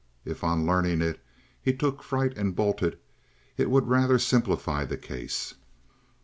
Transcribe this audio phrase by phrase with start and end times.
[0.25, 1.23] If, on learning it,
[1.61, 2.97] he took fright and bolted,
[3.55, 5.53] it would rather simplify the case.